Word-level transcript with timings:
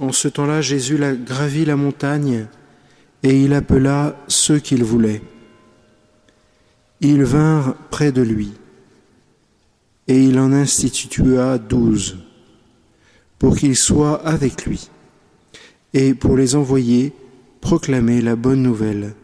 En 0.00 0.12
ce 0.12 0.28
temps-là, 0.28 0.62
Jésus 0.62 0.98
gravit 1.26 1.66
la 1.66 1.76
montagne 1.76 2.46
et 3.22 3.42
il 3.42 3.52
appela 3.52 4.16
ceux 4.28 4.58
qu'il 4.58 4.82
voulait. 4.82 5.20
Ils 7.02 7.22
vinrent 7.22 7.74
près 7.90 8.10
de 8.10 8.22
lui 8.22 8.52
et 10.08 10.24
il 10.24 10.38
en 10.38 10.52
institua 10.52 11.58
douze 11.58 12.16
pour 13.38 13.58
qu'ils 13.58 13.76
soient 13.76 14.26
avec 14.26 14.64
lui 14.64 14.88
et 15.92 16.14
pour 16.14 16.34
les 16.34 16.56
envoyer 16.56 17.12
proclamer 17.60 18.22
la 18.22 18.36
bonne 18.36 18.62
nouvelle 18.62 19.14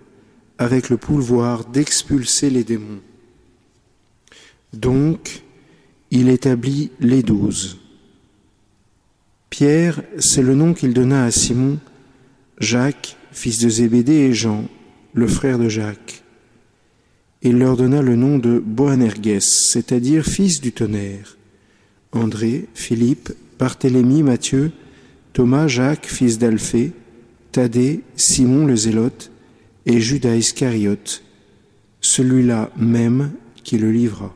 avec 0.58 0.90
le 0.90 0.98
pouvoir 0.98 1.64
d'expulser 1.64 2.50
les 2.50 2.64
démons. 2.64 3.00
Donc, 4.74 5.42
il 6.10 6.28
établit 6.28 6.90
les 7.00 7.22
douze. 7.22 7.78
Pierre, 9.56 10.02
c'est 10.18 10.42
le 10.42 10.54
nom 10.54 10.74
qu'il 10.74 10.92
donna 10.92 11.24
à 11.24 11.30
Simon, 11.30 11.78
Jacques, 12.58 13.16
fils 13.32 13.58
de 13.58 13.70
Zébédée, 13.70 14.12
et 14.12 14.34
Jean, 14.34 14.66
le 15.14 15.26
frère 15.26 15.58
de 15.58 15.70
Jacques. 15.70 16.22
Il 17.40 17.56
leur 17.56 17.78
donna 17.78 18.02
le 18.02 18.16
nom 18.16 18.36
de 18.36 18.58
Boanerges, 18.58 19.38
c'est-à-dire 19.40 20.26
fils 20.26 20.60
du 20.60 20.72
tonnerre. 20.72 21.38
André, 22.12 22.66
Philippe, 22.74 23.32
Barthélemy, 23.58 24.22
Matthieu, 24.22 24.72
Thomas, 25.32 25.68
Jacques, 25.68 26.04
fils 26.04 26.38
d'Alphée, 26.38 26.92
Thaddée, 27.50 28.02
Simon 28.14 28.66
le 28.66 28.76
Zélote 28.76 29.32
et 29.86 30.02
Judas 30.02 30.36
Iscariote, 30.36 31.22
celui-là 32.02 32.70
même 32.76 33.32
qui 33.64 33.78
le 33.78 33.90
livra. 33.90 34.34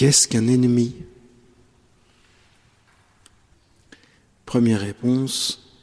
Qu'est-ce 0.00 0.26
qu'un 0.26 0.48
ennemi? 0.48 0.96
Première 4.46 4.80
réponse, 4.80 5.76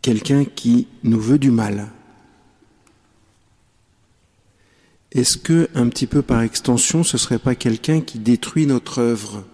quelqu'un 0.00 0.44
qui 0.44 0.88
nous 1.04 1.20
veut 1.20 1.38
du 1.38 1.52
mal. 1.52 1.92
Est-ce 5.12 5.38
que, 5.38 5.70
un 5.76 5.88
petit 5.88 6.08
peu 6.08 6.22
par 6.22 6.42
extension, 6.42 7.04
ce 7.04 7.16
ne 7.16 7.20
serait 7.20 7.38
pas 7.38 7.54
quelqu'un 7.54 8.00
qui 8.00 8.18
détruit 8.18 8.66
notre 8.66 8.98
œuvre, 8.98 9.44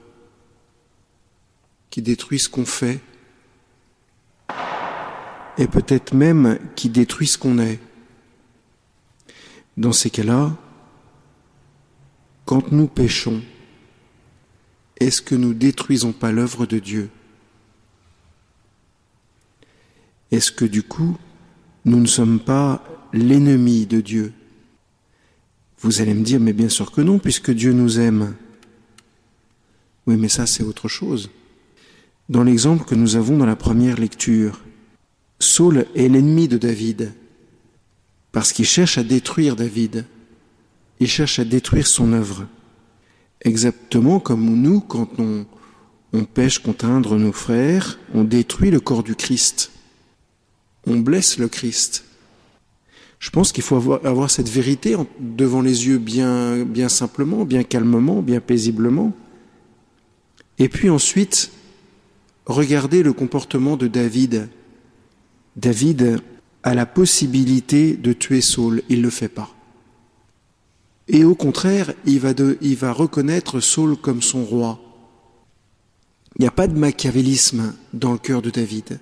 qui 1.91 2.01
détruit 2.01 2.39
ce 2.39 2.49
qu'on 2.49 2.65
fait, 2.65 3.01
et 5.59 5.67
peut-être 5.67 6.15
même 6.15 6.59
qui 6.75 6.89
détruit 6.89 7.27
ce 7.27 7.37
qu'on 7.37 7.59
est? 7.59 7.81
Dans 9.77 9.93
ces 9.93 10.09
cas-là, 10.09 10.57
quand 12.47 12.73
nous 12.73 12.87
péchons, 12.87 13.43
est-ce 15.09 15.23
que 15.23 15.35
nous 15.35 15.55
détruisons 15.55 16.13
pas 16.13 16.33
l'œuvre 16.33 16.67
de 16.67 16.79
Dieu? 16.79 17.09
Est-ce 20.31 20.53
que 20.53 20.67
du 20.67 20.83
coup, 20.83 21.17
nous 21.87 21.99
ne 21.99 22.07
sommes 22.07 22.39
pas 22.39 22.85
l'ennemi 23.15 23.87
de 23.87 24.03
Dieu? 24.03 24.35
Vous 25.81 26.03
allez 26.03 26.13
me 26.13 26.23
dire, 26.23 26.41
mais 26.41 26.53
bien 26.53 26.69
sûr 26.69 26.93
que 26.93 27.01
non, 27.01 27.19
puisque 27.19 27.51
Dieu 27.51 27.73
nous 27.73 27.99
aime. 27.99 28.35
Oui, 30.07 30.19
mais 30.19 30.29
ça, 30.29 30.45
c'est 30.45 30.63
autre 30.63 30.89
chose. 30.89 31.31
Dans 32.29 32.43
l'exemple 32.43 32.85
que 32.85 32.95
nous 32.95 33.17
avons 33.17 33.39
dans 33.39 33.47
la 33.47 33.57
première 33.57 33.99
lecture, 33.99 34.61
Saul 35.39 35.87
est 35.95 36.09
l'ennemi 36.09 36.49
de 36.49 36.59
David, 36.59 37.15
parce 38.31 38.53
qu'il 38.53 38.67
cherche 38.67 38.99
à 38.99 39.05
détruire 39.05 39.57
David, 39.57 40.05
il 41.01 41.09
cherche 41.09 41.39
à 41.39 41.47
détruire 41.47 41.87
son 41.87 42.13
œuvre. 42.13 42.47
Exactement 43.43 44.21
comme 44.21 44.45
nous, 44.45 44.81
quand 44.81 45.09
on, 45.19 45.47
on 46.13 46.25
pêche 46.25 46.59
contre 46.59 46.87
nos 46.87 47.33
frères, 47.33 47.99
on 48.15 48.25
détruit 48.25 48.71
le 48.71 48.81
corps 48.81 49.03
du 49.03 49.15
Christ. 49.15 49.71
On 50.87 50.97
blesse 50.97 51.39
le 51.39 51.49
Christ. 51.49 52.05
Je 53.19 53.31
pense 53.31 53.51
qu'il 53.51 53.65
faut 53.65 53.77
avoir, 54.05 54.31
cette 54.31 54.49
vérité 54.49 54.97
devant 55.19 55.61
les 55.61 55.89
yeux 55.89 55.99
bien, 55.99 56.65
bien 56.65 56.89
simplement, 56.89 57.45
bien 57.45 57.65
calmement, 57.65 58.23
bien 58.23 58.41
paisiblement. 58.41 59.13
Et 60.59 60.69
puis 60.69 60.89
ensuite, 60.89 61.51
regarder 62.47 63.03
le 63.03 63.13
comportement 63.13 63.77
de 63.77 63.89
David. 63.89 64.49
David 65.57 66.21
a 66.63 66.75
la 66.75 66.87
possibilité 66.87 67.95
de 67.95 68.13
tuer 68.13 68.41
Saul, 68.41 68.83
il 68.89 68.99
ne 68.99 69.05
le 69.05 69.11
fait 69.11 69.29
pas. 69.29 69.51
Et 71.09 71.25
au 71.25 71.35
contraire, 71.35 71.93
il 72.05 72.19
va, 72.19 72.93
reconnaître 72.93 73.61
Saul 73.61 73.97
comme 73.97 74.21
son 74.21 74.45
roi. 74.45 74.79
Il 76.39 76.43
n'y 76.43 76.49
a 76.49 76.53
pas 76.53 76.67
de 76.67 76.79
machiavélisme 76.79 77.75
dans 77.95 78.13
le 78.13 78.19
cœur 78.19 78.43
de 78.43 78.51
David, 78.51 79.01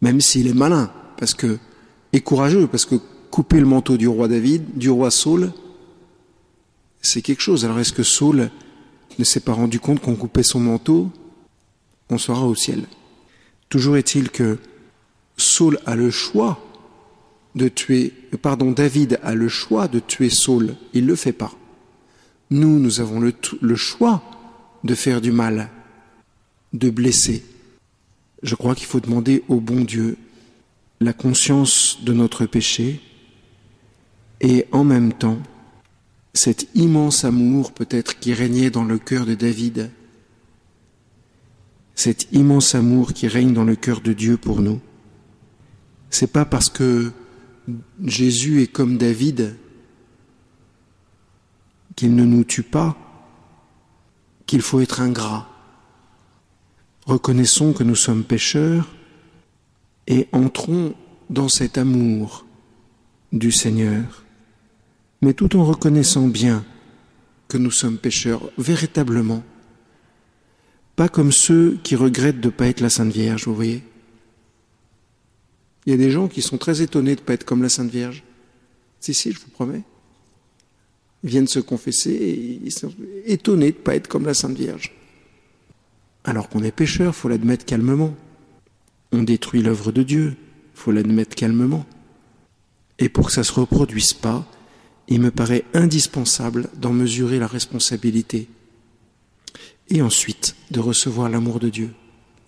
même 0.00 0.20
s'il 0.20 0.46
est 0.46 0.54
malin, 0.54 0.92
parce 1.16 1.34
que 1.34 1.58
et 2.12 2.20
courageux, 2.20 2.68
parce 2.68 2.84
que 2.84 2.96
couper 3.30 3.58
le 3.58 3.66
manteau 3.66 3.96
du 3.96 4.06
roi 4.06 4.28
David, 4.28 4.62
du 4.76 4.90
roi 4.90 5.10
Saul, 5.10 5.52
c'est 7.02 7.22
quelque 7.22 7.42
chose. 7.42 7.64
Alors 7.64 7.80
est-ce 7.80 7.92
que 7.92 8.04
Saul 8.04 8.50
ne 9.18 9.24
s'est 9.24 9.40
pas 9.40 9.52
rendu 9.52 9.80
compte 9.80 10.00
qu'on 10.00 10.14
coupait 10.14 10.44
son 10.44 10.60
manteau? 10.60 11.10
On 12.10 12.18
sera 12.18 12.46
au 12.46 12.54
ciel. 12.54 12.84
Toujours 13.68 13.96
est-il 13.96 14.30
que 14.30 14.58
Saul 15.36 15.80
a 15.86 15.96
le 15.96 16.10
choix 16.10 16.60
de 17.54 17.68
tuer, 17.68 18.12
pardon, 18.42 18.72
David 18.72 19.20
a 19.22 19.34
le 19.34 19.48
choix 19.48 19.88
de 19.88 20.00
tuer 20.00 20.30
Saul, 20.30 20.74
il 20.92 21.04
ne 21.04 21.08
le 21.08 21.16
fait 21.16 21.32
pas. 21.32 21.52
Nous, 22.50 22.78
nous 22.78 23.00
avons 23.00 23.20
le, 23.20 23.32
le 23.60 23.76
choix 23.76 24.22
de 24.82 24.94
faire 24.94 25.20
du 25.20 25.32
mal, 25.32 25.70
de 26.72 26.90
blesser. 26.90 27.44
Je 28.42 28.54
crois 28.54 28.74
qu'il 28.74 28.86
faut 28.86 29.00
demander 29.00 29.44
au 29.48 29.60
bon 29.60 29.82
Dieu 29.82 30.16
la 31.00 31.12
conscience 31.12 31.98
de 32.04 32.12
notre 32.12 32.46
péché 32.46 33.00
et 34.40 34.66
en 34.72 34.84
même 34.84 35.12
temps 35.12 35.38
cet 36.34 36.68
immense 36.74 37.24
amour 37.24 37.72
peut-être 37.72 38.18
qui 38.18 38.34
régnait 38.34 38.70
dans 38.70 38.84
le 38.84 38.98
cœur 38.98 39.24
de 39.24 39.34
David, 39.34 39.90
cet 41.94 42.26
immense 42.32 42.74
amour 42.74 43.12
qui 43.12 43.28
règne 43.28 43.54
dans 43.54 43.64
le 43.64 43.76
cœur 43.76 44.00
de 44.00 44.12
Dieu 44.12 44.36
pour 44.36 44.60
nous. 44.60 44.80
C'est 46.10 46.32
pas 46.32 46.44
parce 46.44 46.68
que 46.68 47.12
Jésus 48.04 48.62
est 48.62 48.66
comme 48.66 48.98
David, 48.98 49.56
qu'il 51.96 52.14
ne 52.14 52.24
nous 52.24 52.44
tue 52.44 52.62
pas, 52.62 52.96
qu'il 54.46 54.62
faut 54.62 54.80
être 54.80 55.00
ingrat. 55.00 55.48
Reconnaissons 57.06 57.72
que 57.72 57.84
nous 57.84 57.94
sommes 57.94 58.24
pécheurs 58.24 58.94
et 60.06 60.28
entrons 60.32 60.94
dans 61.30 61.48
cet 61.48 61.78
amour 61.78 62.44
du 63.32 63.52
Seigneur, 63.52 64.24
mais 65.22 65.32
tout 65.32 65.56
en 65.56 65.64
reconnaissant 65.64 66.28
bien 66.28 66.64
que 67.48 67.58
nous 67.58 67.70
sommes 67.70 67.98
pécheurs 67.98 68.50
véritablement, 68.58 69.42
pas 70.96 71.08
comme 71.08 71.32
ceux 71.32 71.78
qui 71.82 71.96
regrettent 71.96 72.40
de 72.40 72.48
ne 72.48 72.52
pas 72.52 72.66
être 72.66 72.80
la 72.80 72.90
Sainte 72.90 73.12
Vierge, 73.12 73.46
vous 73.46 73.54
voyez 73.54 73.82
il 75.86 75.90
y 75.90 75.94
a 75.94 75.98
des 75.98 76.10
gens 76.10 76.28
qui 76.28 76.42
sont 76.42 76.58
très 76.58 76.82
étonnés 76.82 77.14
de 77.14 77.20
ne 77.20 77.24
pas 77.24 77.34
être 77.34 77.44
comme 77.44 77.62
la 77.62 77.68
Sainte 77.68 77.90
Vierge. 77.90 78.22
Si, 79.00 79.12
si, 79.12 79.32
je 79.32 79.38
vous 79.38 79.50
promets. 79.50 79.82
Ils 81.22 81.30
viennent 81.30 81.46
se 81.46 81.60
confesser 81.60 82.10
et 82.10 82.60
ils 82.64 82.72
sont 82.72 82.92
étonnés 83.26 83.72
de 83.72 83.76
ne 83.76 83.82
pas 83.82 83.94
être 83.94 84.08
comme 84.08 84.26
la 84.26 84.34
Sainte 84.34 84.56
Vierge. 84.56 84.94
Alors 86.24 86.48
qu'on 86.48 86.62
est 86.62 86.72
pécheur, 86.72 87.14
faut 87.14 87.28
l'admettre 87.28 87.66
calmement. 87.66 88.14
On 89.12 89.22
détruit 89.22 89.62
l'œuvre 89.62 89.92
de 89.92 90.02
Dieu, 90.02 90.36
faut 90.74 90.90
l'admettre 90.90 91.36
calmement. 91.36 91.84
Et 92.98 93.08
pour 93.08 93.26
que 93.26 93.32
ça 93.32 93.42
ne 93.42 93.46
se 93.46 93.52
reproduise 93.52 94.14
pas, 94.14 94.46
il 95.08 95.20
me 95.20 95.30
paraît 95.30 95.64
indispensable 95.74 96.68
d'en 96.76 96.92
mesurer 96.92 97.38
la 97.38 97.46
responsabilité. 97.46 98.48
Et 99.88 100.00
ensuite 100.00 100.56
de 100.70 100.80
recevoir 100.80 101.28
l'amour 101.28 101.60
de 101.60 101.68
Dieu, 101.68 101.90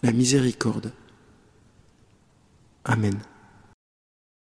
la 0.02 0.12
miséricorde. 0.12 0.92
Amen. 2.88 3.35